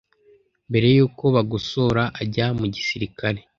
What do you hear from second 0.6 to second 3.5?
mbere y’uko Bagosora ajya mu gisirikare